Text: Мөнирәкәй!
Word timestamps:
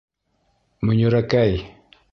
Мөнирәкәй! 0.89 1.63